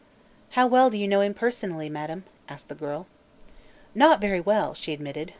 [0.57, 3.05] "How well do you know him personally, madam?" asked the girl.
[3.93, 5.29] "Not very well," she admitted.